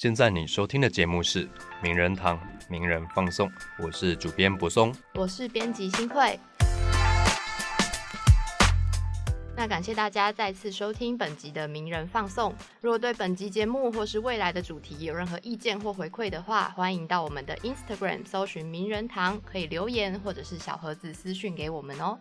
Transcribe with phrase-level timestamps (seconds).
[0.00, 1.44] 现在你收听的节目是
[1.82, 3.48] 《名人堂名人放送》，
[3.80, 6.38] 我是主编柏松，我是编辑新会。
[9.56, 12.54] 那感谢大家再次收听本集的名人放送。
[12.80, 22.16] 如果对本集节目或是未来的主题有任何意见或回馈的话，欢迎到我们的 Instagram 搜寻名人堂，可以留言或者是小盒子私讯给我们哦。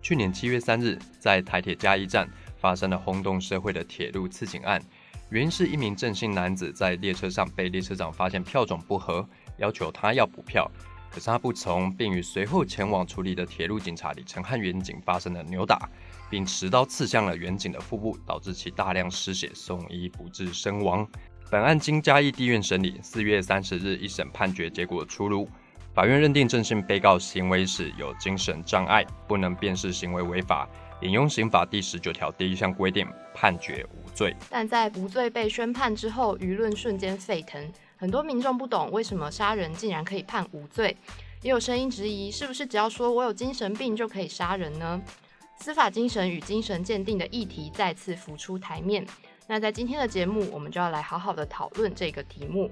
[0.00, 4.80] 去年七月三日，在台铁嘉义站发生了轰动社会的铁路刺警案。
[5.30, 9.26] 原因是一名郑姓男子在列车上被列车长发现票种不合，
[9.58, 10.70] 要求他要补票，
[11.10, 15.86] 可是他不从，并与随后前往处理的铁路警察李成汉远警发生了扭打，
[16.30, 21.06] 并持刀刺向了远警的腹部，导致其大量失血，送医不治身亡。
[21.50, 25.46] 本案经嘉义地院审理，四月三十日一审判决结果出炉，
[25.92, 30.66] 法院认定郑姓被告行为时有精神障碍，不能辨识行为违法。
[31.00, 34.34] 引用刑法第十九条第一项规定，判决无罪。
[34.50, 40.96] 但在无罪被宣判之后，舆论瞬间沸腾，很多民众不懂为什么杀人竟然可以判无罪，
[41.42, 45.00] 也有声音质疑，是不是只要说我有精神病就可以杀人呢？
[45.60, 49.06] 司法精神与精神鉴定的议题再次浮出台面。
[49.46, 52.70] 那在今天的节目，我们就要来好好的讨论这个题目。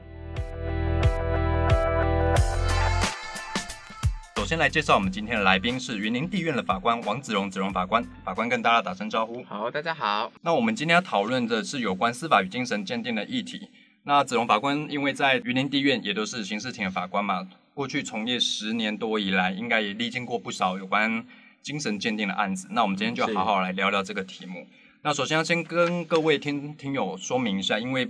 [4.47, 9.43] 先来介绍我们今天的来宾是云林地院的法官王子荣，子荣法官，法官跟大家打声招呼。
[9.43, 10.31] 好，大家好。
[10.43, 13.69] 那我们今天要讨论的是有关司法与精神鉴定的议题。
[14.05, 21.27] 那子荣法官因为在云林地院也都是刑事庭的法官嘛，过去从业十年多以来，应该也历经过不少有关
[21.61, 22.69] 精神鉴定的案子。
[22.71, 24.65] 那我们今天就好好来聊聊这个题目。
[25.03, 28.09] 那首先要先跟各位听听友说明一下，因为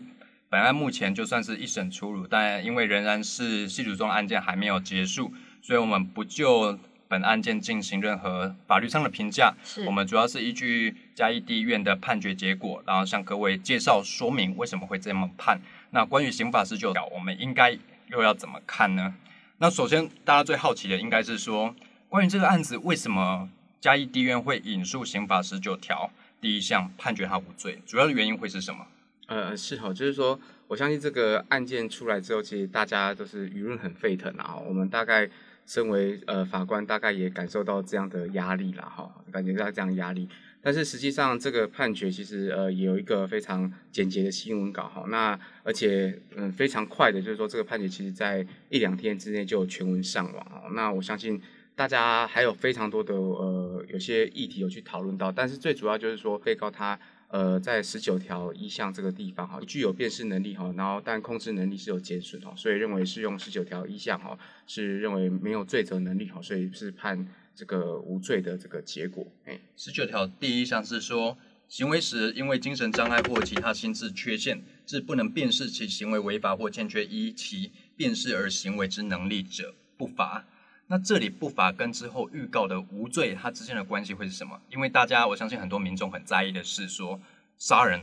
[0.50, 5.32] 本案目前就算是一审出炉，但因为仍然是系主中案件还没有结束。
[5.66, 6.78] 所以，我们不就
[7.08, 9.52] 本案件进行任何法律上的评价。
[9.84, 15.60] 我们主要是依据嘉义地院的判决结果，然后向各位介绍说明为什么会这么判。
[15.90, 17.76] 那关于刑法十九条，我们应该
[18.10, 19.12] 又要怎么看呢？
[19.58, 21.74] 那首先，大家最好奇的应该是说，
[22.08, 23.50] 关于这个案子，为什么
[23.80, 26.08] 嘉义地院会引述刑法十九条
[26.40, 27.82] 第一项判决他无罪？
[27.84, 28.86] 主要的原因会是什么？
[29.26, 30.38] 呃，是哈，就是说，
[30.68, 34.54] 我相信这个案件出来之后，其实大家都是舆论很沸腾啊。
[34.54, 35.28] 我们大概。
[35.66, 40.28] 身为呃法官，大概也感受到这样的压力了哈，感觉到这样压力。
[40.62, 50.70] 但是实际上，这个判决其实呃有一个非常简洁的新闻稿哈，那而且嗯非常快的，就是说这个判决其实在一两天之内就全文上网哦。
[50.74, 51.40] 那我相信
[51.74, 56.98] 大家还有非常多的呃有些议题有去讨论到，但是最主要就是说被告他。
[57.28, 69.26] 呃，在十九条一项这个地方哈，具有辨识能力哈，然后但控制能力是有减损哦，所以认为是用十九条一项哈，是认为没有罪责能力哈，所以是判这个无罪的这个结果。
[69.44, 80.46] 哎，十九条第一项是说，行为时因为精神障碍或其他心智缺陷，致不能辨识其行为违法或欠缺依其辨识而行为之能力者，不罚。
[80.88, 84.60] 那这里不法跟之后预告的无罪，它之间的关系会是什么？
[84.70, 87.20] 因为大家我相信很多民众很在意的是说，
[87.58, 88.00] 杀人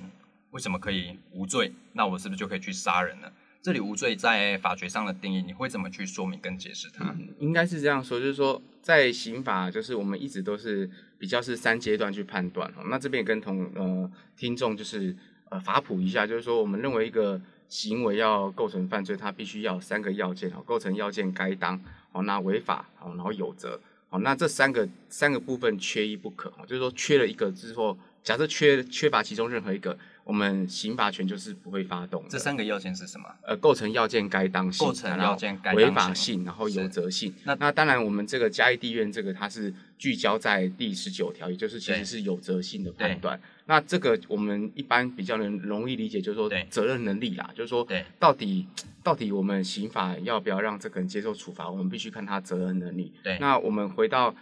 [0.52, 1.72] 为什么可以无罪？
[1.94, 3.32] 那我是不是就可以去杀人呢？
[3.62, 7.16] 这里无罪在法学上的定义，你会怎么去说明跟解释它？
[7.40, 12.70] 应该是这样说，就是说在刑法，就是我们一直都是比较是三阶段去判断。
[12.90, 15.16] 那这边也跟同呃听众就是
[15.48, 17.40] 呃法普一下，就是说我们认为一个
[17.70, 21.82] 行为要构成犯罪，它必须要三个要件哦，构成要件该当。
[22.14, 23.78] 哦，那违法哦，然后有责
[24.10, 29.98] 哦，那这三个三个部分缺一不可哦，就是说缺了一个之后，假设缺缺乏其中任何一个。
[30.24, 32.24] 我们刑法权就是不会发动。
[32.30, 33.28] 这三个要件是什么？
[33.42, 37.34] 呃，构成要件该当性，构成要件该违法性，然后有责性。
[37.44, 43.40] 那那当然，我们这个嘉义地院这个它是聚焦在第十九条，也就是其实是有责性的判断。
[43.66, 48.66] 那这个我们一般比较能容易理解，就是说责任能力啦，就是说到底
[49.04, 53.12] 到底我们刑法要不要让这个人接受处罚，我们必须看他责任能力。
[53.24, 53.38] 对。
[53.40, 54.34] 那我们回到。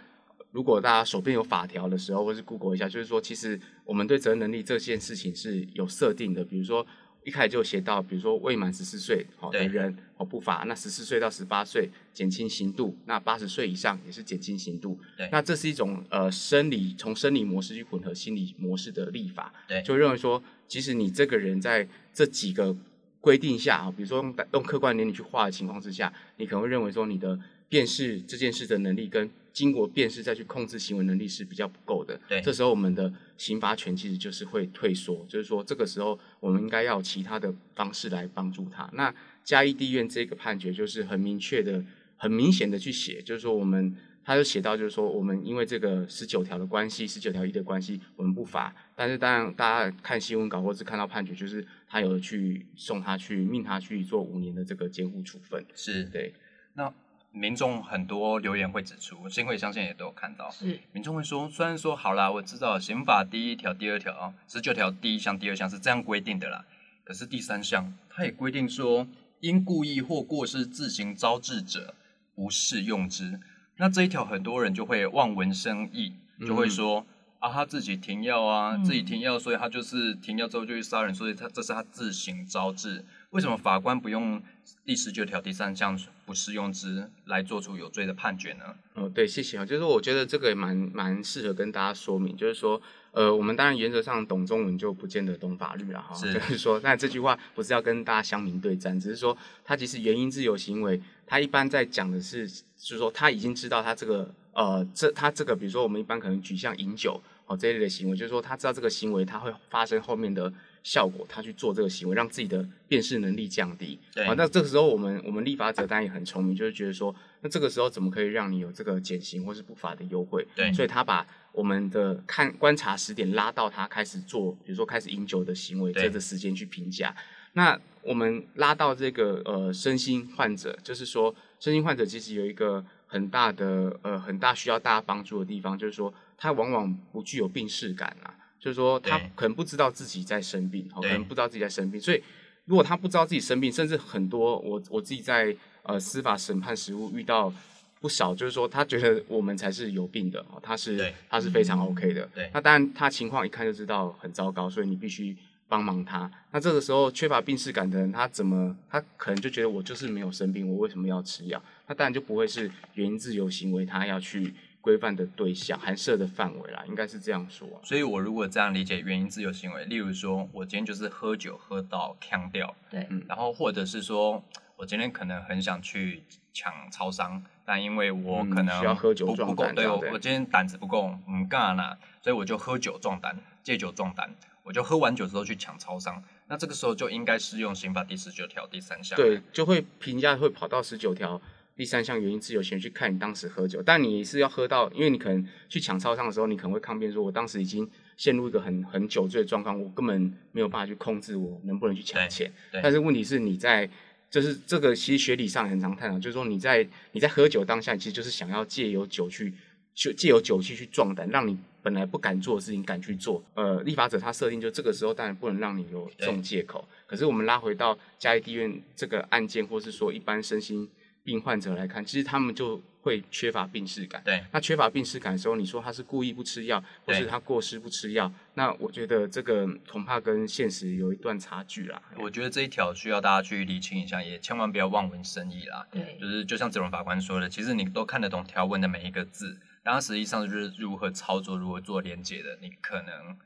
[0.52, 6.44] 如果大家手边有法条的时候，或是 Google 一下，就是说，其实我们对责任能力这件事情是有设定的。
[6.44, 6.86] 比如说，
[7.24, 14.98] 一开始就写到，比如说未满十四岁好的人哦不罚，那十四岁到十八岁减轻刑度，那八十岁以上也是减轻刑度。
[15.30, 19.52] 那这是一种呃生理从生理模式去混合心理模式的立法。
[19.66, 22.76] 对，就认为说，其实你这个人在这几个
[23.22, 27.38] 规定下啊，比如说用用客观年龄去画的情况之下，你可能会认为说你的
[27.70, 38.88] 辨识这件事的能力跟经过辨识再去控制行为能力是比较不够的，对，这时候我们的刑罚权其实就是会退缩，就是说这个时候我们应该要其他的方式来帮助他。
[38.94, 39.14] 那
[39.44, 41.84] 嘉义地院这个判决就是很明确的、
[42.16, 43.94] 很明显的去写，就是说我们
[44.24, 48.74] 他就写到就是说我们因为这个十九条的关系、十九条一的关系，我们不罚。
[48.94, 55.64] 但是当然大家看新闻稿或是看到判决，就是他有去送他去命他去做五年的这个监护处分。
[55.74, 56.32] 是对，
[56.74, 56.92] 那
[57.32, 66.64] 民众很多留言会指出，新会相信也都有看到，是民众会说，虽然说好啦，我知道刑法第一条、第二条啊，十九条第一项、第二项是这样规定的啦，
[67.04, 69.06] 可是第三项它也规定说，
[69.40, 71.94] 因故意或过失自行招致者，
[72.34, 73.40] 不适用之。
[73.78, 76.14] 那这一条很多人就会望文生义，
[76.46, 77.06] 就会说、
[77.38, 83.04] 啊，他自己停药啊，嗯自己停药，所以他就是停药之后就去杀人，所以他这是他自行招致。
[83.30, 84.40] 为什么法官不用
[84.84, 88.64] 第十九条第三项不适用之来做出有罪的判决呢？
[88.94, 89.64] 哦，对，谢谢啊。
[89.64, 92.80] 就是我觉得这个也蛮蛮适合跟大家说明，就是说，
[93.10, 96.14] 呃，我们当然原则上懂中文就不见得懂法律了哈。
[96.14, 110.52] 是就是说，那这句话不是要跟大家乡民对战，只是说，他其实原因自由行为，他一般在讲的是，就是说他已经知道他这个呃，这他这个，比如说我们一般可能举像饮酒哦这一类的行为，就是说他知道这个行为他会发生后面的
[110.82, 113.98] 效果，他去做这个行为，让自己的辨识能力降低。
[114.14, 120.46] 对啊，那这个时候我们我们立法者当然也很聪明，就是觉得说，那这个时候怎么可以让你有这个减刑或是不法的优惠？
[120.54, 127.14] 对所以他把我们的看观察时点拉到他开始做，比如说开始饮酒的行为对这个时间去评价。
[127.54, 142.22] 那我们拉到这个呃身心患者，就是说身心患者其实有一个很大的呃很大需要大家帮助的地方，就是说他往往不具有病视感啊，就是说他可能不知道自己在生病，哦，可能不知道自己在生病，所以
[142.66, 147.52] 如果他不知道自己生病，甚至很多我我自己在呃司法审判实务遇到
[148.00, 155.36] 不少，就是说他觉得我们才是有病的，哦，他是他是非常 OK 的，对那当然他情况一看就知道很糟糕，所以你必须
[155.66, 156.30] 帮忙他。
[156.52, 161.60] 那这个时候缺乏病视感的人，他怎么他可能就觉得我就是没有生病，我为什么要吃药？
[161.88, 167.80] 他当然就不会是原因自由行为，他要去规范的对象、含涉的范围啦，应该是这样说啊。
[167.82, 173.24] 所以我如果这样理解原因自由行为，例如说我今天就是喝酒喝到呛掉，对，嗯。
[173.26, 174.44] 然后或者是说
[174.76, 184.34] 我今天可能很想去抢超商，但因为我嗯可能需要喝酒不壮不够，对胆对我我今天胆子不够，嗯干啦，所以我就喝酒壮胆，借酒壮胆，
[184.64, 191.40] 我就喝完酒之后去抢超商，那这个时候就应该适用刑法第十九条第三项，对，就会评价会跑到十九条
[191.82, 202.52] 第三项原因自由行去看你当时喝酒，但你是要喝到，因为你可能去抢超商的时候，你可能会抗辩说，我当时已经陷入一个很很酒醉的状况，我根本没有办法去控制我能不能去抢对钱。
[202.80, 203.90] 但是问题是你在。
[204.30, 209.52] 就是这个，其实学理上很常探讨，就是说你在你在喝酒当下，其实就是想要借由酒去，
[209.94, 213.44] 就借由酒气去壮胆，让你本来不敢做的事情敢去做。
[213.52, 216.88] 呃，立法者他设定就这个时候当然不能让你有这种借口。
[217.06, 220.88] 可是我们拉回到嘉义地院这个案件，或是说一般身心
[221.24, 224.22] 病患者来看，其实他们就会缺乏病视感。
[224.24, 232.02] 对那缺乏病视感的时候，你说他是故意不吃药，或是他过失不吃药，那我觉得这个恐怕跟现实有一段差距啦。
[232.18, 235.86] 我觉得这一条需要大家去理清一下，也千万不要望文生义啦。
[235.90, 243.36] 对就，是就像子荣法官说的，其实你都看得懂条文的每一个字，但它实际上就是如何操作、如何做连接的，你可能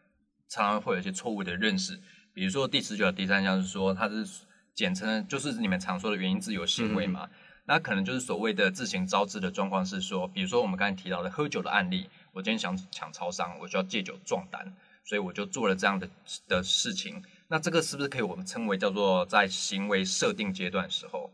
[0.48, 2.00] 常常会有一些错误的认识。
[2.32, 4.26] 比如说第十九条第三项是说它是
[4.74, 7.26] 简称，就是你们常说的原因自由行为嘛，
[7.66, 14.72] 那可能就是所谓的自行招致的状况是说，比如说我们刚才提到的喝酒的案例，我今天想抢超商，我就要借酒壮胆，
[15.04, 16.08] 所以我就做了这样的
[16.48, 17.22] 的事情。
[17.48, 21.30] 那这个是不是可以我们称为叫做在行为设定阶段的时候，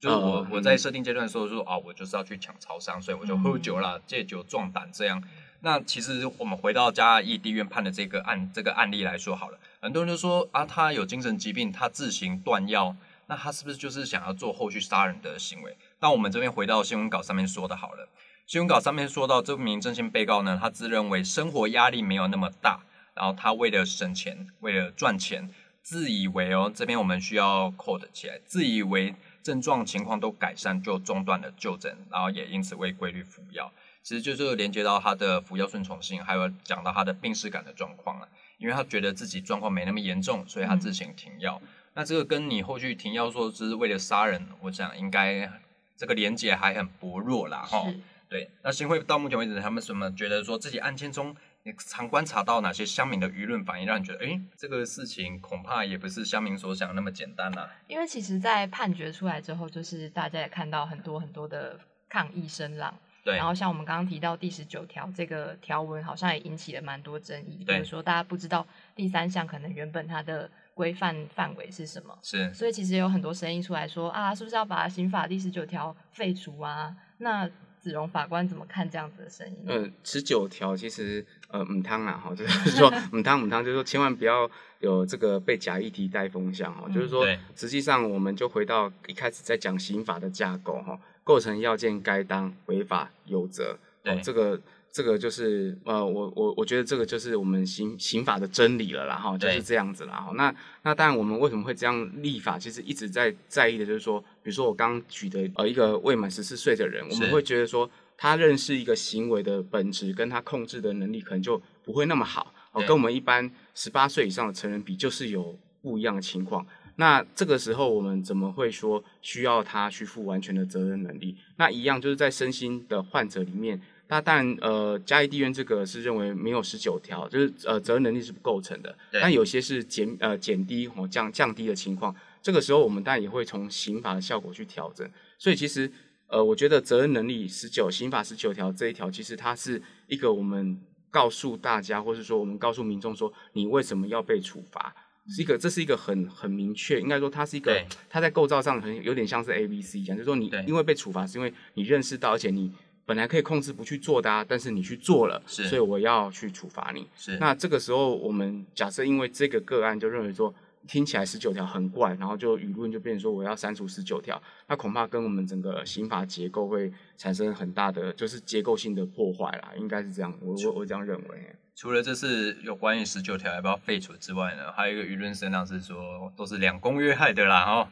[0.00, 5.22] 就是我、嗯我在设定阶段的时候说啊，我就是要去抢超商，所以我就喝酒啦，借酒壮胆这样。
[5.62, 12.96] 那其实我们回到嘉义地院判的这个案这个案例来说好了，很多人就说啊，他有精神疾病，他自行断药，
[13.30, 15.76] 那他是不是就是想要做后续杀人的行为？
[16.00, 18.08] 那我们这边回到新闻稿上面说的好了，
[18.44, 22.80] 新闻稿上面说到这名真心被告呢，他自认为生活压力没有那么大，
[23.14, 25.48] 然后他为了省钱，为了赚钱，
[25.80, 33.70] 自以为哦，这边我们需要 code 起来，自以为症状情况都改善，就中断了就诊，然后也因此未规律服药。
[34.02, 38.26] 其实就是连接到他的服药顺从性，还有讲到他的病逝感的状况了。
[38.58, 41.62] 因为他觉得自己状况没那么严重，所以他自行停药。
[41.94, 45.50] 那这个跟你后续停药说是为了杀人，我想应该
[45.96, 47.90] 这个连结还很薄弱啦，哈。
[47.90, 62.96] 是对，那新会到目前为止，他们什么觉得说自己案件中，你常观察到哪些乡民的舆论反应，让你觉得，哎，这个事情恐怕也不是乡民所想的那么简单啦、因为其实，在判决出来之后，就是大家也看到很多很多的抗议声浪。
[63.22, 67.64] 对然后像我们刚刚提到第十九条这个条文，好像也引起了蛮多争议。
[67.66, 76.96] 比如说，大家不知道第三项可能原本它的规范范围是什么，是，所以其实有很多声音出来说啊，是不是要把刑法第十九条废除啊？
[77.18, 77.46] 那
[77.78, 79.64] 子荣法官怎么看这样子的声音？
[79.66, 84.50] 嗯，十九条其实呃母汤啊哈，就是 说母汤母汤，就是说千万不要
[84.80, 90.98] 有这个被假议题带风向哈，就是说实际上我们就回到一开始在讲刑法的架构哈，
[91.30, 94.60] 构成要件该当违法有责，哦这个。
[94.92, 100.32] 这个就是呃，我我我觉得这个就是我们刑刑法的真理了啦，哈，就是这样子啦，哈。
[100.34, 102.58] 那那当然，我们为什么会这样立法？
[102.58, 116.66] 其实一直在在意的就是说，比如说我刚举的呃一个未满十四岁的人，我们会觉得说他认识一个行为的本质，跟他控制的能力可能就不会那么好，哦，跟我们一般十八岁以上的成人比，就是有不一样的情况。
[117.00, 121.34] 那这个时候我们怎么会说需要他去负完全的责任能力？
[121.56, 123.80] 那一样就是在身心的患者里面。
[124.08, 128.94] 那当然，呃，嘉义地院这个是认为没有十九条，就是呃责任能力是不构成的。
[129.12, 135.08] 但有些是减呃减低或降降低的情况，这个时候我们当然也会从刑法的效果去调整。
[135.38, 135.90] 所以其实
[136.26, 140.78] 呃，我觉得责任能力十九刑法十九条这一条，其实它是一个我们
[141.10, 144.94] 告诉大家，或是说我们告诉民众说你为什么要被处罚，
[145.28, 152.72] 是一个这是一个很很明确，应该说它是一个它在构造上很有点像是 A B C 一样，就是说你因为被处罚是因为你认识到，而且你。
[153.06, 157.08] 本来可以控制不去做的，啊但是你去做了，所以我要去处罚你。
[157.16, 160.54] 是，那这个时候我们假设因为这个个案就认为说
[160.86, 171.52] 听起来十九条很怪，然后就舆论就变成说我要删除十九条，那恐怕跟我们整个刑法结构会产生很大的就是结构性的破坏啦，应该是这样，我我我这样认为。
[171.80, 177.88] 除了这次有关于十九条要不要废除之外呢，还有一个舆论声浪是说都是两公约害的啦哦。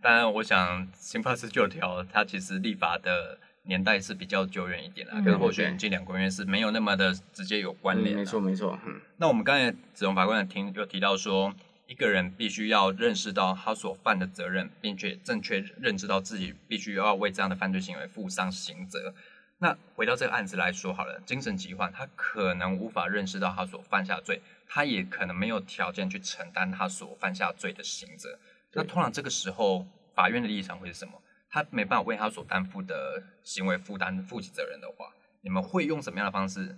[0.00, 3.38] 当然，我想刑法十九条它其实立法的。
[3.68, 8.14] 年代是比较久远一点了，跟或许近两公约是没有那么的直接有关联。
[8.14, 8.78] 没错没错。
[9.16, 11.52] 那我们刚才子龙法官听有提到说，
[11.88, 19.12] 一个人必须要认识到他所犯的责任，并且正确认知到自己必须要为这样的犯罪行为负上刑责。
[19.58, 28.38] 那回到这个案子来说好了，精神疾患他可能无法认识到他所犯下罪，他也可能没有条件去承担他所犯下罪的刑责。
[28.72, 31.12] 那通常这个时候，法院的立场会是什么？
[31.48, 35.10] 他没办法为他所担负的行为负担负起责任的话，
[35.40, 36.76] 你们会用什么样的方式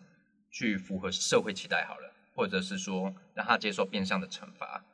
[0.50, 1.85] 去符合社会期待？
[1.85, 4.85] 好了，或者是说让他接受变相的惩罚？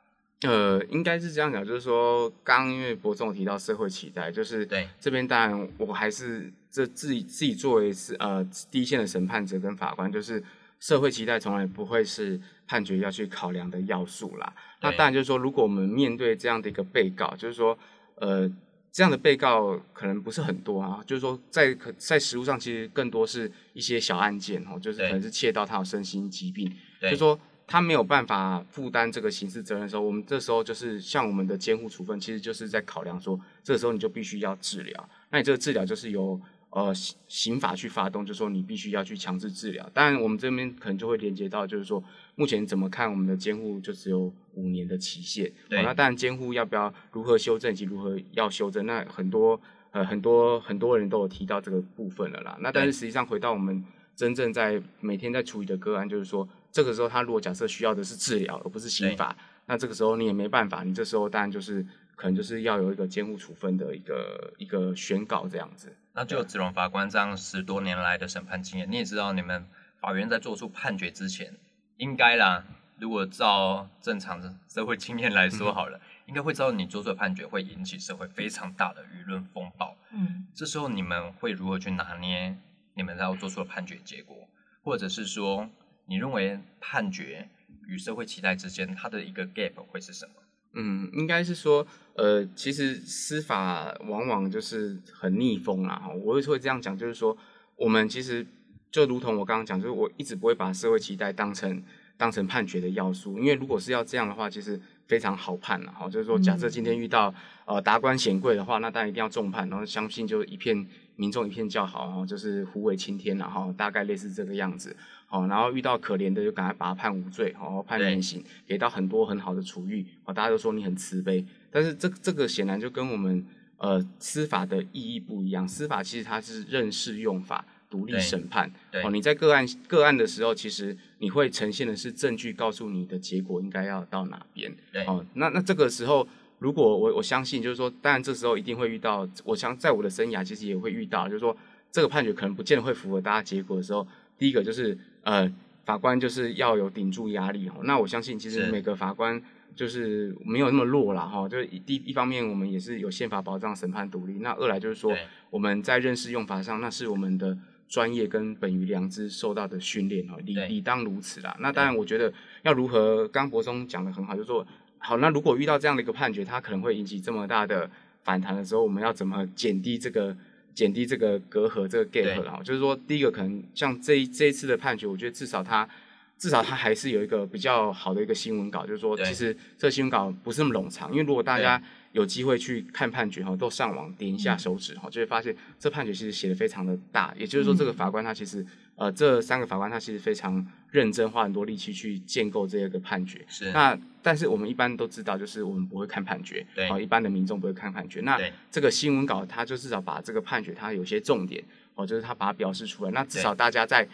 [0.41, 10.43] 呃，应该是这样讲，就是说，刚因为博总提到社会期待，就是对这边当然我还是这自己自己作为是呃第一线的审判者跟法官，就是
[10.79, 14.53] 社会期待从来不会是判决要去考量的要素啦。
[14.81, 17.77] 那当然就是说，如果我们面对这样的一个被告，就是说
[18.15, 18.51] 呃。
[18.95, 36.39] 这样的被告可能不是很多啊，就是说在可在实务上，其实更多是一些小案件哦，就是可能是切到他有身心疾病，就说他没有办法负担这个刑事责任的时候，我们这时候就是像我们的监护处分，其实就是在考量说，这个时候你就必须要治疗，那你这个治疗就是由。
[36.75, 39.89] 呃，刑刑法去发动，就说你必须要去强制治疗。
[39.93, 42.03] 当然，我们这边可能就会连接到，就是说
[42.35, 45.49] 目前怎么看我们的监护就只有五年的期限。
[45.69, 45.81] 对。
[45.83, 49.57] 那当然，监护要不要如何修正以及如何要修正，那很多
[49.91, 52.57] 呃很多很多人都有提到这个部分了啦。
[52.59, 53.81] 那但是实际上回到我们
[54.13, 59.33] 真正在每天在处理的个案，就是说这个时候他如果假设需要的是治疗而不是刑法，
[59.67, 61.85] 那这个时候你也没办法，你这时候当然就是。
[62.15, 65.95] 可能就是要有一个监护处分的一个一个宣告这样子。
[66.13, 69.67] 那就子龙法官这样十多年来的审判经验，你也知道，你们
[69.99, 71.53] 法院在做出判决之前，
[71.97, 72.63] 应该啦，
[72.97, 79.97] 如果照正常的社会经验来说 好了，应该会知道你做出的判决会引起社会非常大的舆论风暴。
[80.11, 82.57] 嗯，这时候你们会如何去拿捏
[82.93, 84.47] 你们要做出的判决结果，
[84.81, 85.69] 或者是说，
[86.05, 87.49] 你认为判决
[87.87, 90.33] 与社会期待之间它的一个 gap 会是什么？
[90.75, 96.01] 嗯，应该是说，呃，其实司法往往就是很逆风啦。
[96.23, 97.35] 我会会这样讲，就是说，
[97.77, 98.45] 我们其实
[98.91, 101.81] 就如同我刚刚讲，就是我一直不会把社会期待当成
[102.17, 105.91] 当成判决的要素，因为如果是要这样的话，其实非常好判了。
[105.91, 107.33] 哈，就是说，假设今天遇到
[107.65, 114.95] 呃达官显贵的话，那当然一定要重判，然后相信就一片民众一片叫好，然后就是虎尾青天然后大概类似这个样子。
[115.27, 123.45] 哦，然后遇到可怜的就赶快把他判无罪，哦，判免刑，给到很多很好的处遇，哦，大家都说你很慈悲，但是这这个显然就跟我们
[123.77, 128.71] 呃司法的意义不一样，司法其实它是认识用法，独立审判，
[129.03, 134.73] 哦，你在个案个案的时候，其实你会呈现的是证据，告诉你的结果应该要到哪边，
[135.07, 136.25] 哦，那那这个时候，
[136.59, 141.57] 如果我我相信就是说，当然这时候一定会遇到，我想在我的生涯其实也会遇到，就是说
[141.91, 144.97] 这个判决可能不见得会符合大家结果的时候，第一个就是。
[145.25, 145.51] 呃，
[145.85, 147.81] 法官就是要有顶住压力哦。
[147.83, 149.41] 那我相信，其实每个法官
[149.75, 151.49] 就是没有那么弱啦哈。
[151.49, 155.11] 就是第一方面，我们也是有宪法保障审判独立；那二来就是说，
[155.49, 161.57] 我们在认识用法上，那是我们的专业跟本于良知受到的训练哦，理理当如此啦。
[161.59, 164.63] 那当然，我觉得要如何，刚博松讲的很好，就是说，
[164.99, 167.89] 好，那如果遇到这样的一个判决，它可能会引起这么大的
[168.23, 170.37] 反弹的时候，我们要怎么减低这个？
[170.75, 175.89] 减低这个隔阂，这个 gap 哈，就是说，第一个可能像这一这一次的判决，我觉得至少它
[176.37, 188.65] 至少它还是有一个比较好的一个新闻稿，就是说，其实这新闻稿不是那么冗长，因为如果大家有机会去看判决哈，都上网点一下手指哈，就会发现这判决其实写的非常的大，也就是说，这个法官他其实。
[188.95, 193.43] 呃，这三个法官他其实非常认真，花很多力气去建构这个判决。
[193.47, 193.71] 是。
[193.71, 196.65] 那但是我们一般都知道，就是我们不会看判决。
[196.73, 197.03] 对。
[197.03, 198.21] 一般的民众不会看判决。
[198.21, 198.39] 那
[198.71, 201.63] 这个新闻稿，他就至少把这个判决，它有些重点，
[201.95, 203.11] 哦，就是他把它表示出来。
[203.11, 204.07] 那至少大家在，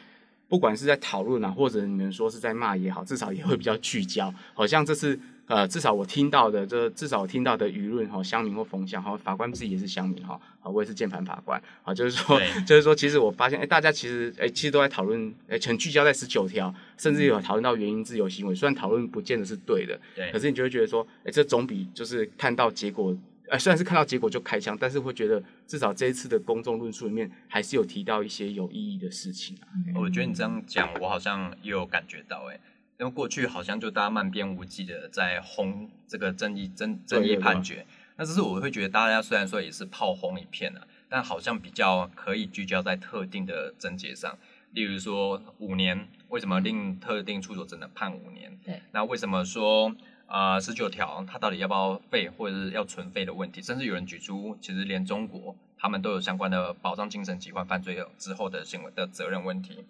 [0.50, 4.34] 不管是在讨论啊，或者你们说是在骂也好，至少也会比较聚焦。
[4.54, 5.20] 好像这是。
[5.48, 23.14] 呃，至少我听到的，这至少我听到的舆论哈，乡民或风向哈，法官自己也是乡民哈，啊，我也是键盘法官啊，就是说， 就是说，其实我发现，哎，大家其实，哎，其实都在讨论，哎，全聚焦在十九条，甚至有讨论到原因自由行为，虽然讨论不见得是对的，对，可是你就会觉得说，哎，这总比就是看到结果，
[23.50, 29.68] 哎，虽然是看到结果就开枪，但是会觉得至少这一次的公众论述里面还是有提到一些有意义的事情啊。
[30.00, 32.58] 我觉得你这样讲，我好像也有感觉到，哎。
[33.01, 37.84] 因为过去好像就大家漫边无际的在轰这个争议争争议判决，
[38.15, 44.38] 那只是我会觉得大家虽然说也是炮轰一片啊，但好像比较可以聚焦在特定的症结上，
[44.74, 48.55] 例如说五年为什么令特定处所只能判五年？
[48.63, 49.96] 对，那为什么说
[50.27, 53.63] 啊十九条它到底要不要废或者是要存废的问题？
[53.63, 59.86] 甚至有人举出，其实连中国他们都有相关的保障精神疾患犯罪之后的行为的责任问题，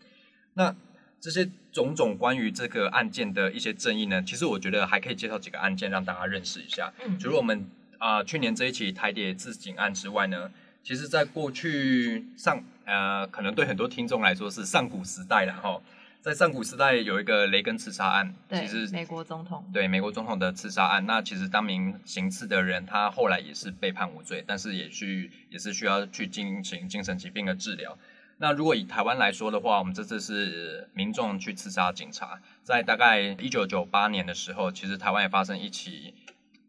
[0.54, 0.74] 那。
[1.22, 6.92] 这些种种关于这个案件的一些争议呢，其实我觉得还可以介绍几个案件让大家认识一下。
[7.06, 7.66] 嗯，除了我们
[8.00, 10.52] 啊去年这一起台谍自警案之外呢，
[10.84, 15.80] 其实在过去上呃，可能对很多听众来说是上古时代了哈。
[16.22, 27.98] 在上古时代有一个雷根刺杀案，其实美国总统对美国总统的刺杀案，那其实当名行刺的人他后来也是被判无罪，但是也去也是需要去进行精神疾病的治疗。
[28.42, 36.16] 那如果以台湾来说的话，我们这次是民众去刺杀警察，在大概一九九八年的时候，其实台湾也发生一起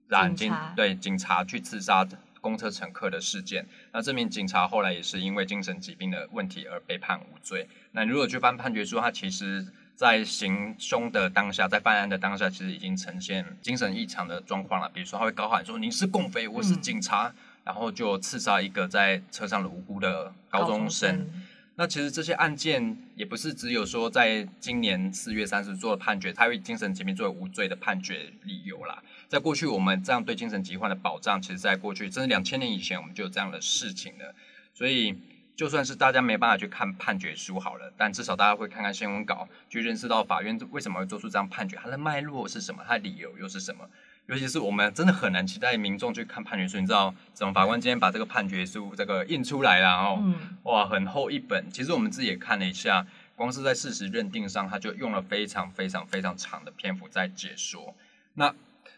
[0.08, 2.06] 染警对警察去刺杀
[2.42, 3.66] 公车乘客的事件。
[3.90, 7.66] 那这名警察后来也是因为精神疾病的问题而被判无罪。
[7.92, 14.90] 那如果去翻判决书，他其实在行凶的当下，在犯案的当下，其实已经呈现精神异常的状况了。
[14.90, 17.32] 比如说，他会高喊说：“你是共匪，我是警察。”
[17.64, 21.26] 然后就刺杀一个在车上的无辜的高中生。
[21.74, 29.02] 那其实这些案件也不是只有说在今年四月三十做的判决，他为精神疾病作为无罪的判决理由啦。
[29.26, 34.34] 在过去，我们这样对精神疾患的保障，其实在过去，甚至两千年以前，我们就有这样的事情了。
[34.74, 35.18] 所以，
[35.56, 43.88] 就算是大家没办法去看判决书好了，但至少大家会看看新闻稿，去认识到法院为什么会做出这样判决，它的脉络是什么，它的理由又是什么。
[44.26, 50.22] 尤其是我们真的很难期待民众去看判决书，你知道，怎么法官今天把这个判决书这个印出来了哦，
[50.62, 51.68] 哇，很厚一本。
[51.70, 53.04] 其实我们自己也看了一下，
[53.34, 57.94] 光是在事实认定上，他就用了非常非常非常长的篇幅在解说。
[58.34, 58.54] 那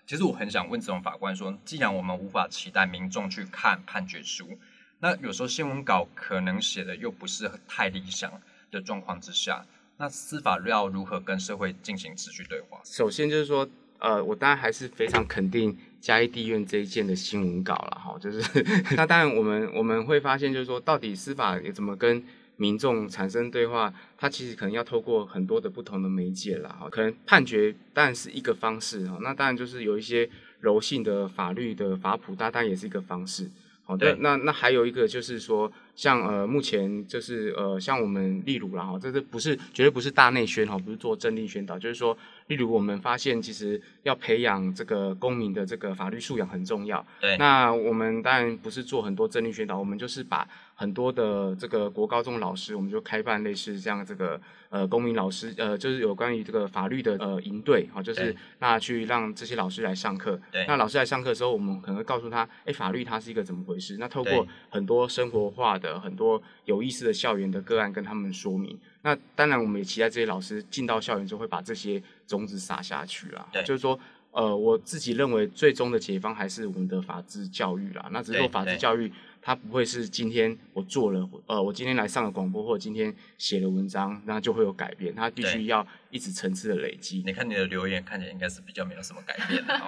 [0.07, 4.59] 其实我很想问这种法官说，既然我们无法期待民众去看判决书，
[5.01, 8.31] 那有时候新闻稿可能写的又不是太理想
[8.71, 9.65] 的状况之下，
[9.97, 12.79] 那司法要如何跟社会进行持续对话？
[12.85, 13.67] 首先就是说。
[13.99, 18.41] 呃，我当然还是非常肯定嘉义地院这一件的新闻稿了哈，就是
[18.97, 22.23] 那当然我们我们会发现，就是说到底司法怎么跟
[22.57, 30.29] 民众产生对话，它其实可能要透过很多的不同的媒介了哈，可能判决当然是一个方式哈，那当然就是有一些
[30.61, 33.51] 柔性的法律的法普，它当然也是一个方式。
[33.87, 35.73] 好的，那那还有一个就是说。
[35.97, 47.05] 像呃，目前就是呃，像我们例如啦哈，这是不是绝对不是大内宣哈，不是做政令宣导，就是说，例如我们发现其实要培养这个公民的这个法律素养很重要。
[47.21, 47.37] 对。
[47.39, 60.41] 那我们当然不是做很多政令宣导，我们就是把很多的这个国高中老师，我们就开办类似这样这个呃公民老师呃，就是有关于这个法律的呃营队啊，就是那去让这些老师来上课。
[60.51, 60.65] 对。
[60.67, 63.97] 那老师来上课的时候，我们可能会告诉他，哎，法律它是一个怎么回事？
[63.99, 65.75] 那透过很多生活化。
[65.85, 73.47] 的很多有意思的校园的个案跟他们说明，那当然我们也期待这些老师进到校园之后会把这些种子撒下去了。
[73.53, 73.99] 对，就是说，
[74.31, 78.09] 呃，我自己认为最终的解方还是我们的法治教育啦。
[78.13, 79.13] 那只是说法治教育，
[79.47, 85.15] 它不会是今天我做了，呃，我今天来上了广播，或者今天写了文章，那就会有改变。
[85.15, 87.23] 它必须要一直层次的累积。
[87.27, 89.85] 你看你的留言看起来应该是比较没有什么改变的哦。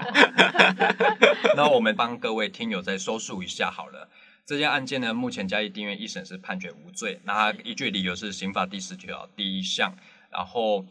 [1.57, 4.11] 那我们帮各位听友再收述一下好了。
[4.45, 9.97] 这件案件呢，目前嘉义地院一审是判决无罪，那它依据理由是刑法第十条第一项。
[10.31, 10.85] 然后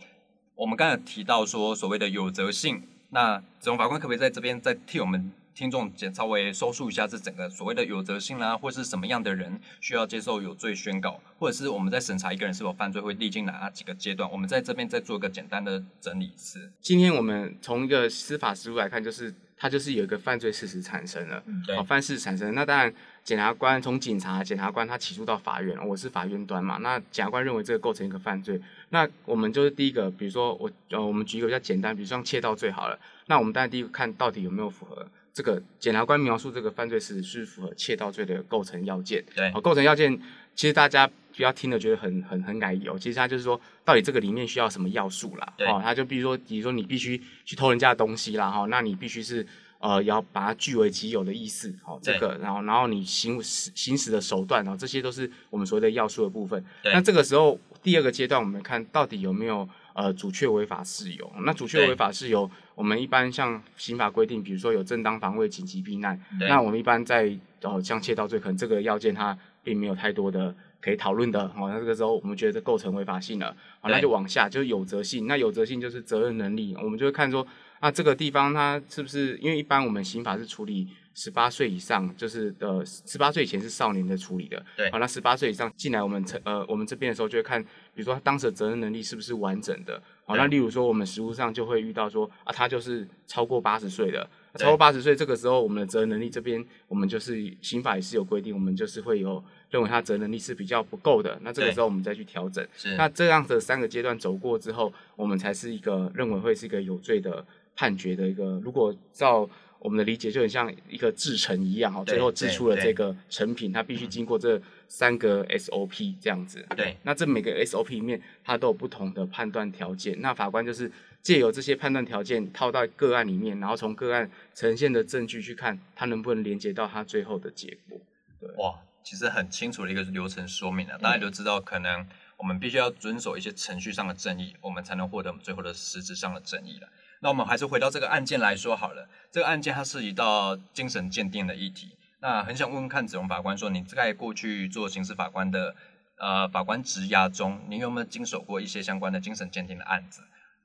[0.55, 14.29] 我们刚才提到说所谓的有责性，那子龙法官可不可以在这边再替我们听众简稍微收述一下这整个所谓的有责性啦、或是什么样的人需要接受有罪宣告，或者是我们在审查一个人是否犯罪会历经哪几个阶段？
[14.29, 16.69] 我们在这边再做一个简单的整理一次。
[16.81, 22.53] 今天我们从一个司法实务来看，就是它就是有一个犯罪事实产生了，对好，犯事产生。
[22.53, 39.21] 那当然，检察官从警察、检察官他起诉到法院，我是法院端嘛，那检察官认为这个构成一个犯罪，那我们就是第一个，比如说我呃，我们举一个比较简单，比如说像窃盗罪好了，那我们当然第一个看到底有没有符合这个检察官描述这个犯罪事实是符合窃盗罪的构成要件。
[39.35, 40.17] 对哦，构成要件
[40.55, 45.53] 其实大家不要听了觉得很很很改油，其实它就是说到底这个里面需要什么要素啦。
[45.67, 49.45] 哦，它就比如说，比如说你必须去偷人家的东西啦，哈、那你必须是
[49.79, 56.63] 呃要把它据为己有的意思，哦，这对个，然后然后你行使行使的手段，然后这些都是我们所谓的要素的部分。
[56.85, 61.29] 那这个时候第二个阶段，我们看到底有没有呃主确违法事由。
[61.43, 77.47] 那阻却对违法事由，我们一般像刑法规定，比如说有正当防卫、紧急避难，那我们一般在哦像窃盗罪，可能这个要件它并没有太多的可以讨论的，哦，那这个时候我们觉得这构成违法性了，好，那就往下就是有责性，那有责性就是责任能力，我们就会看说，
[77.79, 84.91] 啊这个地方它是不是因为一般我们刑法是处理十八岁以上，就是呃十八岁以前是少年的处理的，对。
[84.91, 87.63] 好，那十八岁以上进来我们成呃我们这边的时候就会看，
[87.95, 94.29] 比如说他当时的责任能力是不是完整的，好，那例如说我们实务上就会遇到说啊他就是超过八十岁的。
[94.57, 102.65] 超过八十岁，这个时候我们的责任能力这边，我们就是刑法也是有规定，我们就是会有认为他责任能力是比较不够的，那这个时候我们再去调整。
[102.95, 108.57] 那这样的三个阶段走过之后，我们才是一个认为会是一个有罪的判决的一个。
[108.63, 109.45] 如果照
[109.79, 116.65] 我们的理解，就很像一个制成一样，哦，最后制出了这个成品，它必须经过这三个 SOP 这样子。
[116.75, 120.19] 对那这每个 SOP 里面，它都有不同的判断条件。
[120.21, 127.99] 那法官就是借由这些判断条件套到个案里面，然后从个案呈现的证据去看，它能不能连接到它最后的结果。
[128.39, 136.87] 对哇，其实很清楚的一个流程说明了，大家都知道可能我们必须要遵守一些程序上的正义，我们才能获得我们最后的实质上的正义了。
[137.21, 141.95] 那我们还是回到这个案件来说好了，这个案件它涉及到精神鉴定的议题。
[142.25, 145.75] 那很想问问看子荣法官说，你在过去做刑事法官的
[146.17, 150.23] 呃法官职涯中，你有没有经手过一些相关的精神鉴定的案子？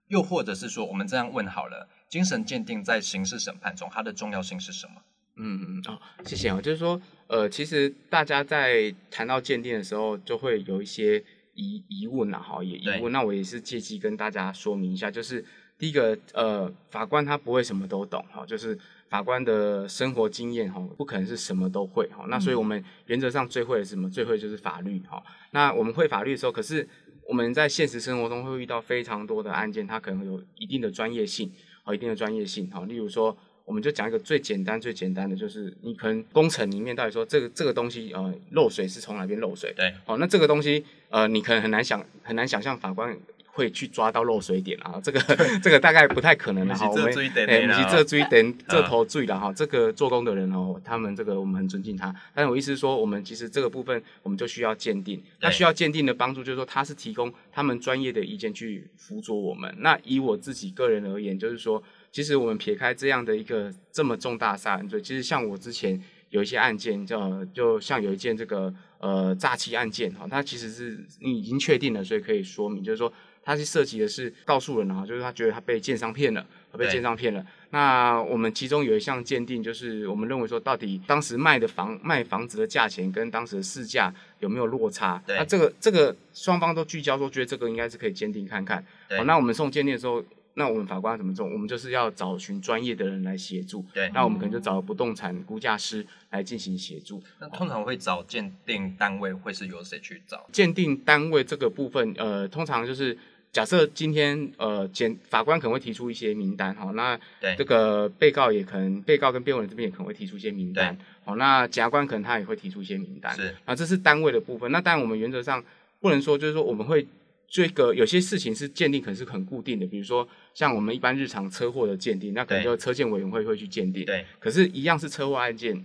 [0.09, 5.03] 又或者是说，我们这样问好了，精神鉴定在刑事审判中它的重要性是什么？
[5.37, 6.62] 嗯嗯哦，谢谢哦。
[6.62, 13.12] 就是说，呃，其实大家在谈到鉴定的时候，就会有一些疑疑问啊，哈，也疑问。
[13.12, 15.44] 那我也是借机跟大家说明一下，就是
[15.77, 18.79] 第一个，呃，法官他不会什么都懂，哈，就是
[19.11, 22.25] 法官的生活经验，哈，不可能是什么都会，哈。
[22.29, 24.09] 那所以我们原则上最会的是什么？
[24.09, 25.23] 最会就是法律，哈。
[25.51, 26.88] 那我们会法律的时候，可是
[27.29, 31.53] 我们在现实生活中会遇到非常多的案件，它可能有一定的专业性，
[31.85, 32.87] 哦，一定的专业性，哈。
[32.87, 33.37] 例如说。
[33.66, 39.73] 我们就讲一个最简单、最简单的，就是你可能工程里面到底说这个这个东西呃漏水是从哪边漏水？
[39.77, 43.16] 对，好，那这个东西呃你可能很难想很难想象法官
[43.52, 45.20] 会去抓到漏水点啊，这个
[45.62, 46.88] 这个大概不太可能了哈。
[46.88, 59.74] 我们哎，的啦不是这追点这啊头追了哈，这个做工的人哦，他们这个我们很尊敬他，但是我意思是说，我们其实这个部分我们就需要鉴定，那需要鉴定的帮助就是说他是提供他们专业的意见去辅佐我们。
[59.78, 61.82] 那以我自己个人而言，就是说。
[62.12, 77.44] 其实我们撇开这样的一个这么重大的杀人罪，其实像我之前有一些案件，叫就像有一件这个呃诈欺案件哈，它其实是你已经确定了，所以可以说明，就是说它是涉及的是告诉人哈，就是他觉得他被建商骗了，被对建商骗了。
[77.70, 85.22] 那我们其中有一项鉴定，就是我们认为说，到底当时卖的房卖房子的价钱跟当时的市价有没有落差？
[85.26, 88.85] 对那这个这个双方都聚焦说，觉得这个应该是可以鉴定看看。
[89.09, 90.24] 对好，那我们送鉴定的时候。
[90.55, 91.46] 那我们法官要怎么做？
[91.46, 93.87] 我们就是要找寻专业的人来协助。
[93.94, 97.22] 对那我们可能就找不动产估价师来进行协助。
[97.38, 100.44] 那通常会找鉴定单位，会是由谁去找？
[100.50, 103.16] 鉴定单位这个部分，呃，通常就是
[103.52, 114.70] 假设今天呃检法官可能会提出一些名单，好，那对这个被告也可能被告跟辩护人这边也可能会提出一些名单，好，那检察官可能他也会提出一些名单，是啊，这是单位的部分。
[114.70, 115.62] 那当然我们原则上
[115.98, 117.06] 不能说就是说我们会
[117.48, 124.04] 这个有些事情是鉴定可能是很固定的，比如说像我们一般日常车祸的鉴定，那可能对就车鉴委员会会去鉴定。
[124.04, 125.84] 对，可是，一样是车祸案件，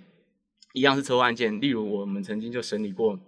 [0.74, 1.60] 一样是车祸案件。
[1.60, 3.20] 例如，我们曾经就审理过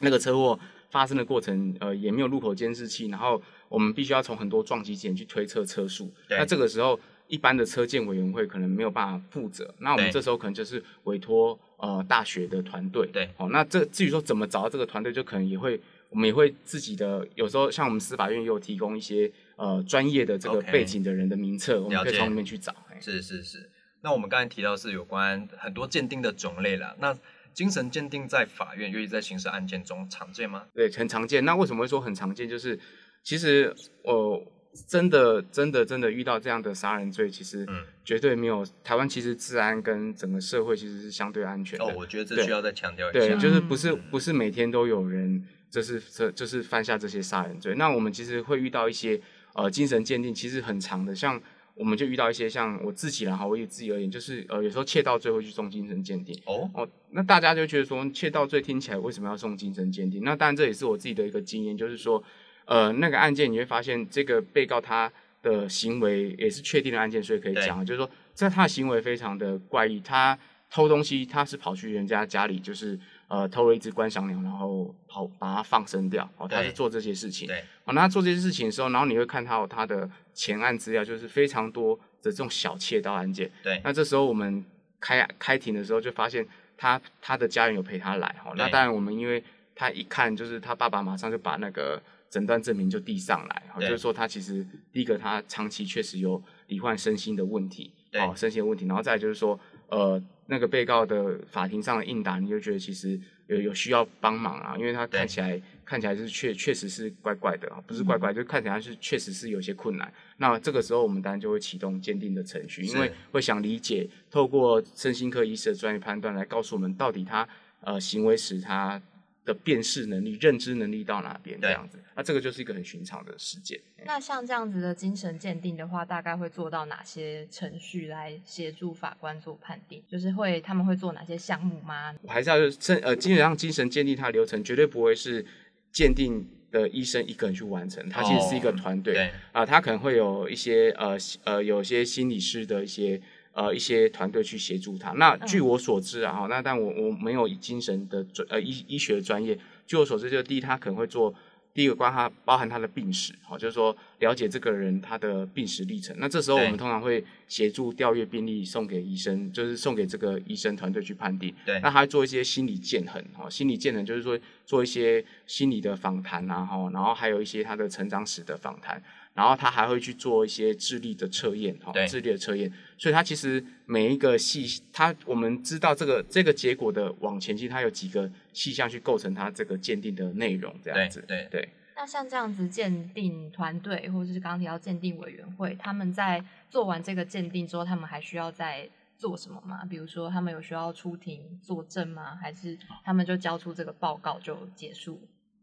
[0.00, 0.58] 那个车祸
[0.90, 3.42] 发生的过程，呃，也没有路口监视器，然后
[3.74, 6.12] 我们必须要从很多撞击点去推测车速。
[6.28, 13.08] 那这个时候，一般的车鉴委员会可能没有办法负责，那我们对这时候可能就是委托呃大学的团队。
[13.12, 15.80] 对好、那这至于说怎么找到这个团队，就可能也会。
[16.10, 22.72] 我们也会自己的，有时候像我们司法院也有提供一些呃专业的这个背景的人的名册，我们可以从里面去找。
[22.88, 23.68] 哎是是是。
[24.00, 27.18] 那我们刚才提到是有关很多鉴定的种类啦，那
[27.52, 30.62] 精神鉴定在法院，尤其在刑事案件中常见吗？
[30.72, 31.44] 对，很常见。
[31.44, 32.48] 那为什么会说很常见？
[32.48, 32.78] 就是
[33.24, 34.40] 其实我、
[34.86, 41.84] 真的真的真的遇到这样的杀人罪，其实嗯绝对没有台湾其实治安跟整个社会其实是相对安全的。
[41.84, 43.36] 哦，我觉得这需要再强调一下对，下。
[43.36, 47.74] 就是不是嗯不是每天都有人，就是这就是犯下这些杀人罪。
[47.76, 49.20] 那我们其实会遇到一些
[49.54, 51.40] 呃精神鉴定，其实很长的，像
[51.76, 56.36] 我们就遇到一些像我自己啦哈，我以自己而言，就是呃有时候窃盗罪会去送精神鉴定。
[56.46, 60.24] 哦，哦，那大家就觉得说窃盗罪听起来为什么要送精神鉴定？
[60.24, 62.22] 那当然这也是我自己的一个经验，就是说，
[62.66, 65.10] 呃，那个案件你会发现这个被告他
[65.42, 70.38] 的行为也是确定的案件，所以可以讲，就是说在他的行为非常的怪异，他
[70.70, 72.98] 偷东西他是跑去人家家里，就是
[73.28, 77.46] 呃偷了一只观赏鸟，然后跑把它放生掉，哦，他是做这些事情。
[77.46, 83.50] 对，哦，那他做这些事情的时候，然后你会看到他的前案资料，就是非常多的这种小窃盗案件。
[83.62, 84.64] 对，那这时候我们
[84.98, 86.44] 开开庭的时候，就发现
[86.76, 88.52] 他他的家人有陪他来哈。
[88.56, 89.44] 那当然我们因为
[89.76, 92.02] 他一看就是他爸爸马上就把那个
[92.34, 98.20] 诊断证明就递上来，哈，就是说他其实第一个他长期确实有罹患身心的问题，对。
[98.20, 99.56] 哦，身心的问题，然后再来就是说
[99.88, 103.16] 呃那个被告的法庭上的应答，你就觉得其实
[103.46, 110.12] 有有需要帮忙啊，因为他看起来看起来是确确实是怪怪的啊，不是怪怪，就看起来是确实是有些困难。
[110.38, 117.48] 那这个时候我们当然就会启动鉴定的程序，因为是会想理解，透过身心科医师的专业判断来告诉我们到底他
[117.82, 119.00] 呃行为时他
[119.44, 121.98] 的辨识能力、认知能力到哪边这样子。
[122.16, 123.78] 那这个就是一个很寻常的事件。
[124.06, 130.02] 那像这样子的精神鉴定的话，大概会做到哪些程序来协助法官做判定？
[130.08, 132.14] 就是会他们会做哪些项目吗？
[132.22, 135.44] 我还是要正呃，基本上精神鉴定它的流程绝对不会是
[135.90, 139.14] 鉴定的医生一个人去完成，它其实是一个团队。
[139.14, 143.20] 对，啊，他可能会有一些呃呃，有些心理师的一些
[143.54, 145.12] 呃一些团队去协助他。
[145.12, 151.32] 那据我所知啊，哈、那但我我没有以精神的专呃医医学专业，据我所知，就是第一，他可能会做
[151.74, 156.14] 第一个关他包含他的病史，好、就是说了解这个人他的病史历程。
[156.20, 161.52] 那这时候我对们通常会协助调阅病历送给医生，就是送给这个医生团队去判定。
[161.66, 169.02] 对那他会做一些心理建衡，哈，心理建衡就是说做一些心理的访谈啊，哈，然后还有一些他的成长史的访谈，
[169.34, 181.68] 然后他还会去做一些智力的测验，哈，智力的测验，所以他其实每一个细，他我们知道这个这个结果的往前期，他有几个细项去构成它这个鉴定的内容，这样子，对对对。
[181.96, 189.84] 那像这样子鉴定团队，或者是刚刚提到鉴定委员会，他们在做完这个鉴定之后，他们还需要再做什么吗？
[189.88, 192.36] 比如说，他们有需要出庭作证吗？
[192.40, 195.20] 还是他们就交出这个报告就结束？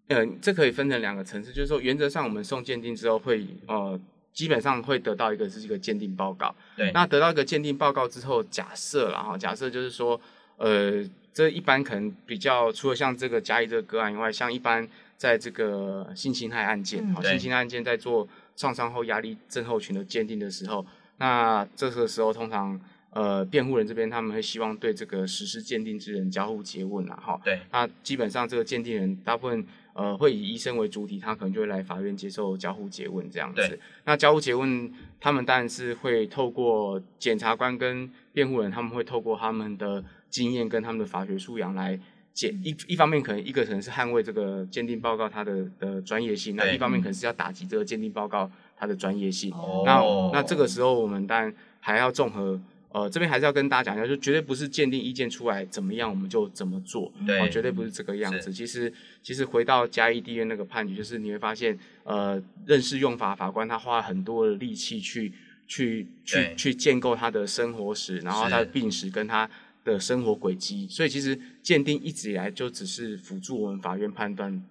[0.07, 3.99] 嗯，这可以分成两个层次，就是说，原则上我们送鉴定之后会呃，
[4.31, 6.55] 基本上会得到一个是一个鉴定报告。
[6.77, 10.19] 对，那得到一个鉴定报告之后，假设了哈，假设就是说，
[10.55, 17.23] 呃，这一般可能比较除了像这个嘉义这个个案以外，像一般在这个性侵害案件，嗯。
[17.23, 20.85] 性侵害案件在做创伤后压力症候群的鉴定的时候，
[21.17, 22.79] 那这个时候通常
[23.11, 33.79] 呃辩护人这边他们会希望对这个实施鉴定之人交互诘问啊，哈，对，那基本上这个鉴定人大部分呃会以医生为主体，他可能就会来法院接受交互诘问这样子。
[34.05, 41.99] 那交互诘问，他们当然是会透过检察官跟辩护人，他们会透过他们的经验跟他们的法学素养来
[42.33, 49.51] 检一一方面可能一个可能是捍卫这个鉴定报告它的的专业性，那一方面可能是要打击这个鉴定报告它的专业性。
[49.53, 52.59] 哦那那这个时候我们当然还要综合。
[52.93, 57.09] 呃，这边还是要跟大家讲一下，就绝对不是鉴定意见出来怎么样我们就怎么做，
[57.49, 58.51] 绝对不是这个样子。
[58.51, 58.91] 其实，
[59.23, 65.31] 其实回到嘉义地院那个判决，就是你会发现，呃，认识用法法官他花了很多的力气去
[65.67, 69.49] 去去去建构他的生活史，然后他的病史跟他
[69.83, 70.87] 的生活轨迹。
[70.89, 74.63] 所以，其实鉴定一直以来就只是辅助我们法院判断，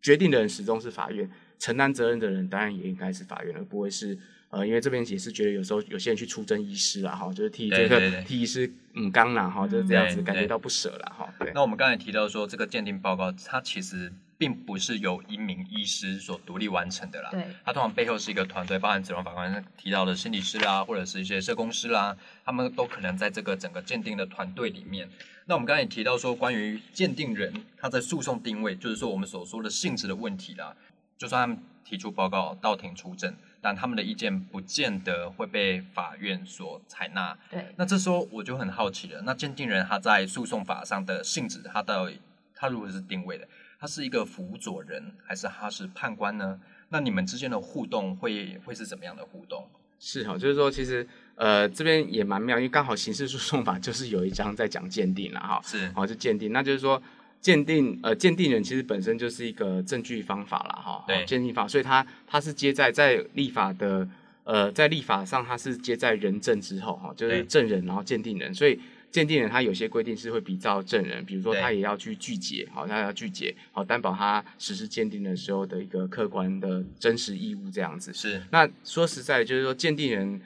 [0.00, 4.18] 决定的人始终是法院，承担责任的人当然也应该是法院，而不会是。
[4.50, 11.52] 呃，因为这边也是觉得有时候有些人去出征医师啦，哈，就是替这个替医师嗯刚啦，哈，就是这样子，感觉到不舍了，哈，对。
[11.54, 17.28] 那我们刚才提到说，这个鉴定报告它其实并不是由一名医师所独立完成的啦。
[17.30, 25.08] 对，他通常背后是一个团队，包含子龙法官提到的心理师啦，或者是一些社工师啦，他们都可能在这个整个鉴定的团队里面。
[25.46, 30.74] 那我们刚才也提到说，关于鉴定人他在诉讼定位，就是说我们所说的性质的问题啦。
[31.16, 37.36] 就算他们提出报告到庭出证，但他们的意见不见得会被法院所采纳。
[37.50, 42.20] 对，那这时候我就很好奇了，那鉴定人他在诉讼法上的性质，他到底
[42.54, 43.48] 他如何是定位的，
[43.80, 46.58] 他是一个辅佐人，还是他是判官呢？
[46.88, 49.68] 那你们之间的互动会会是怎么样的互动？
[50.00, 57.00] 是哈，就是说，其实呃这边也蛮妙，因为刚好刑事诉讼法就是有一章在讲鉴定了哈，是好就鉴定，那就是说
[57.40, 64.08] 鉴定呃鉴定人其实本身就是一个证据方法了哈，对鉴定法，所以它它是接在在立法的
[64.44, 68.80] 呃在立法上它是接在人证之后哈，就是对证人然后鉴定人，所以。
[69.10, 78.12] 鉴定人他有些规定是会比照证人，比如说他也要去具结，好，他要具结，好担保他实施鉴定的时候的一个客观的真实义务这样子。
[78.12, 80.40] 是那说实在，就是说鉴定人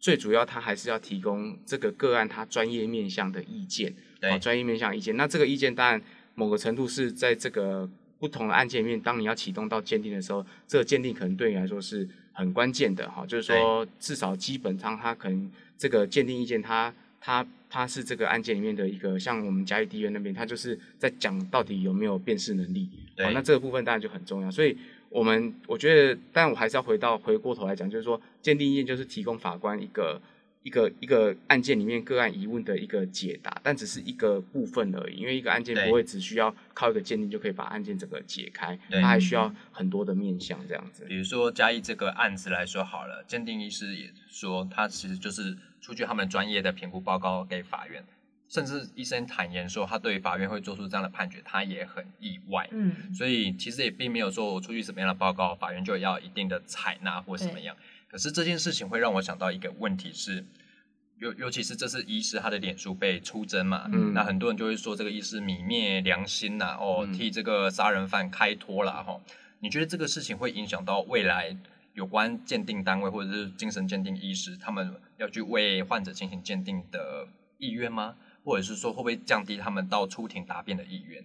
[0.00, 5.16] 最主要他还是要提供这个个案他专业面向的意见，对哦，专业面向意见。
[5.16, 6.00] 那这个意见当然
[6.34, 24.76] 某个程度是在这个不同的案件里面，当你要启动到鉴定的时候，这个鉴定可能对你来说是很关键的哈，就是说至少基本上他可能这个鉴定意见他他他是这个案件里面的一个，像我们嘉义地院那边，他就是在讲到底有没有辨识能力，对哦，那这个部分当然就很重要，所以。
[25.10, 30.20] 我们我觉得，但我还是要回到回过头来讲，就是说，鉴定意见就是提供法官一个
[30.68, 35.16] 一个一个案件里面个案疑问的一个解答，但只是一个部分而已。
[35.16, 41.06] 因为一个案件不会只需要靠一个鉴定就可以把案件整个解开，对它还需要很多的面向这样子。
[41.08, 48.04] 比如说嘉义这个案子来说好了，鉴定医师也说，他其实就是出具他们专业的评估报告给法院，
[48.46, 52.68] 甚至医生坦言说，他对法院会做出这样的判决，他也很意外。
[52.72, 57.74] 嗯，所以其实也并没有说我出具什么样的报告，法院就要一定的采纳或什么样。
[58.10, 60.42] 可是这件事情会让我想到一个问题是，
[61.18, 69.20] 尤尤其是这是医师他的脸书被出征嘛，嗯那很多人就会说这个医师泯灭良心呐、哦，嗯替这个杀人犯开脱啦，哈、
[69.60, 71.56] 你觉得这个事情会影响到未来
[71.94, 77.26] 有关鉴定单位或者是精神鉴定医师他们要去为患者进行鉴定的
[77.58, 78.14] 意愿吗？
[78.44, 81.22] 或者是说会不会降低他们到出庭答辩的意愿？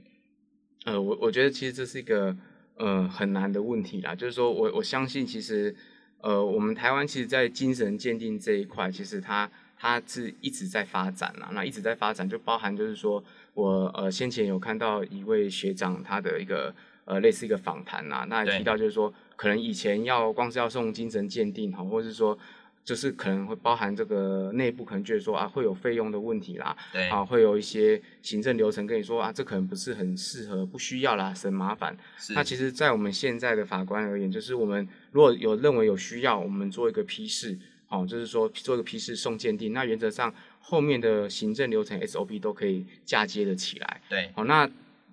[0.85, 2.35] 呃，我我觉得其实这是一个
[2.75, 5.73] 呃很难的问题啦，就是说我我相信其实
[6.19, 9.49] 呃我们台湾其实，在精神鉴定这一块，其实它
[9.83, 13.21] 它是一直在发展啦，那一直在发展，就包含就是说
[13.53, 22.39] 我呃先前有看到一位学长他的一个呃类似一个访谈啦，那也提到就是说可能以前要光是要送精神鉴定哈，或者是说。
[22.85, 31.97] 就是可能会包含这个内部可能觉得说啊会有费用的问题啦，对，啊，会有一些行政流程跟你说啊，这可能不是很适合，不需要啦，省麻烦。
[32.35, 37.57] 那其实，在我们现在的法官而言，就是我们如果有认为有需要，我们做一个批示，
[37.93, 44.01] 哦，就是说做一个批示送鉴定，那原则上后面的行政流程 SOP 都可以嫁接的起来。
[44.09, 44.67] 对好，那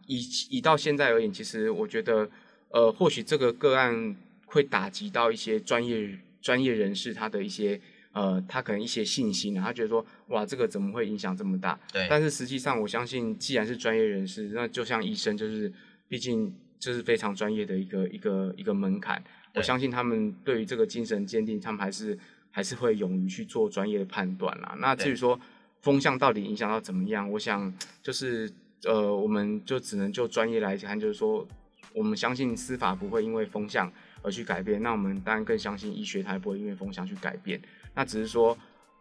[0.07, 2.29] 以以到现在而言，其实我觉得，
[2.71, 4.17] 呃，或许这个个案
[4.47, 7.79] 会打击到一些专业专业人士他的一些
[8.13, 11.79] 呃，他可能一些信心啊，他觉得说，哇，这个怎么会影响这么大？
[11.93, 15.73] 对，但是实际上，我相信，既然是专业人士，那就像医生，就是
[16.09, 19.23] 毕竟这是非常专业的一个一个一个门槛。
[19.55, 22.19] 我相信他们对于这个精神鉴定，他们还是
[22.51, 24.77] 还是会勇于去做专业的判断啦。
[24.79, 25.39] 那至于说
[25.81, 28.51] 风向到底影响到怎么样，我想就是
[28.85, 31.47] 呃，我们就只能就专业来看，就是说，
[31.95, 33.91] 我们相信司法不会因为风向
[34.23, 37.61] 而去改变，那我们当然更相信医学它也不会因为风向去改变。
[37.95, 38.57] 那只是说，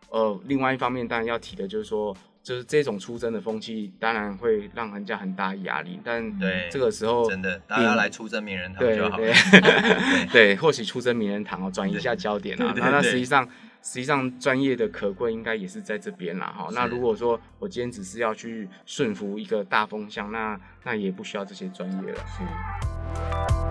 [0.10, 6.00] 呃，另外一方面当然要提的就是说，就是这种出征的风气，当然会让人家很大压力。
[6.04, 9.24] 但对这个时候真的，大家要来出征名人堂对就好了。
[9.24, 12.74] 对 对，或许出征名人堂哦，转移一下焦点啊。
[12.76, 13.48] 那那对实际上，
[13.84, 16.70] 实际上专业的可贵应该也是在这边啦哈。
[16.74, 22.18] 那如果说我今天只是要去顺服一个大风向，那那也不需要这些专业了。
[22.26, 23.69] 是。